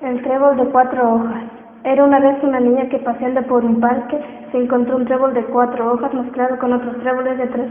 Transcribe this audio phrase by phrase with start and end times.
[0.00, 1.42] El trébol de cuatro hojas.
[1.82, 4.16] Era una vez una niña que paseando por un parque
[4.52, 7.68] se encontró un trébol de cuatro hojas mezclado con otros tréboles de tres,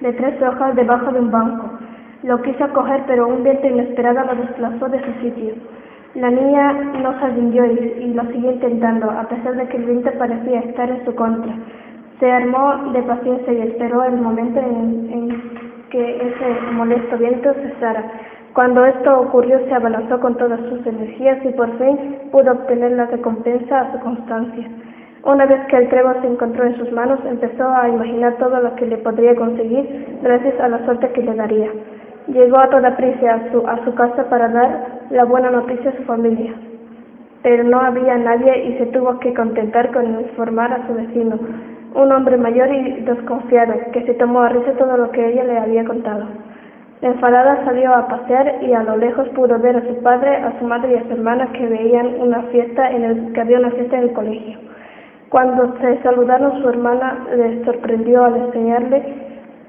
[0.00, 1.70] de tres hojas debajo de un banco.
[2.24, 5.54] Lo quiso coger, pero un viento inesperado lo desplazó de su sitio.
[6.16, 10.10] La niña no se rindió y, lo siguió intentando, a pesar de que el viento
[10.18, 11.54] parecía estar en su contra.
[12.18, 15.42] Se armó de paciencia y esperó el momento en, en
[15.90, 18.10] que ese molesto viento cesara.
[18.54, 23.06] Cuando esto ocurrió, se abalanzó con todas sus energías y por fin pudo obtener la
[23.06, 24.70] recompensa a su constancia.
[25.24, 28.76] Una vez que el trébol se encontró en sus manos, empezó a imaginar todo lo
[28.76, 31.68] que le podría conseguir gracias a la suerte que le daría.
[32.28, 35.96] Llegó a toda prisa a su, a su casa para dar la buena noticia a
[35.96, 36.54] su familia.
[37.42, 41.40] Pero no había nadie y se tuvo que contentar con informar a su vecino,
[41.94, 45.58] un hombre mayor y desconfiado, que se tomó a risa todo lo que ella le
[45.58, 46.26] había contado.
[47.04, 50.64] Enfadada salió a pasear y a lo lejos pudo ver a su padre, a su
[50.64, 53.98] madre y a su hermana que veían una fiesta en el, que había una fiesta
[53.98, 54.58] en el colegio.
[55.28, 59.02] Cuando se saludaron su hermana le sorprendió al enseñarle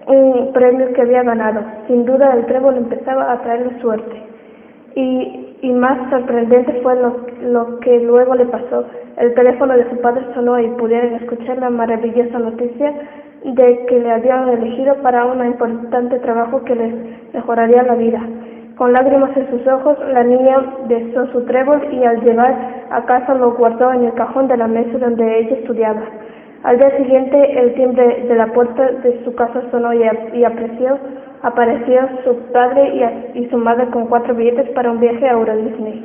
[0.08, 1.60] un premio que había ganado.
[1.88, 4.16] Sin duda el trébol empezaba a traerle suerte.
[4.96, 8.86] Y, y más sorprendente fue lo, lo que luego le pasó.
[9.18, 12.94] El teléfono de su padre sonó y pudieron escuchar la maravillosa noticia
[13.52, 16.94] de que le habían elegido para un importante trabajo que les
[17.34, 18.22] mejoraría la vida.
[18.78, 20.58] Con lágrimas en sus ojos, la niña
[20.88, 22.54] besó su trébol y al llegar
[22.90, 26.02] a casa lo guardó en el cajón de la mesa donde ella estudiaba.
[26.64, 30.04] Al día siguiente, el timbre de la puerta de su casa sonó y,
[30.44, 30.98] apareció,
[31.44, 32.96] apareció su padre
[33.36, 36.04] y, y, su madre con cuatro billetes para un viaje a Euro Disney.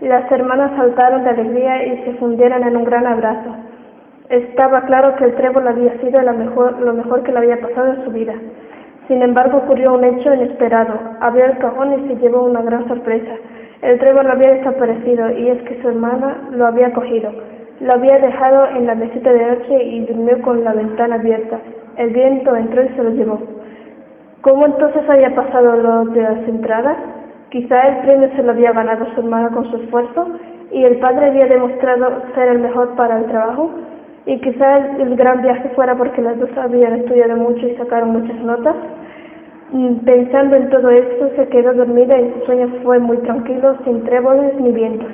[0.00, 3.50] Las hermanas saltaron de alegría y se fundieron en un gran abrazo.
[4.30, 7.92] Estaba claro que el trébol había sido lo mejor, lo mejor que le había pasado
[7.92, 8.32] en su vida.
[9.06, 10.98] Sin embargo, ocurrió un hecho inesperado.
[11.20, 13.34] Abrió el cajón y se llevó una gran sorpresa.
[13.82, 17.30] El trébol había desaparecido y es que su hermana lo había cogido.
[17.80, 21.58] Lo había dejado en la mesita de noche y durmió con la ventana abierta.
[21.98, 23.38] El viento entró y se lo llevó.
[24.40, 26.96] ¿Cómo entonces había pasado lo de las entradas?
[27.50, 30.28] Quizá el premio se lo había ganado su hermana con su esfuerzo
[30.72, 33.70] y el padre había demostrado ser el mejor para el trabajo
[34.26, 38.40] y quizá el, gran viaje fuera porque las dos habían estudiado mucho y sacaron muchas
[38.40, 38.74] notas.
[39.72, 44.04] Mm, pensando en todo esto, se quedó dormida y su sueño fue muy tranquilo, sin
[44.04, 45.10] tréboles ni vientos.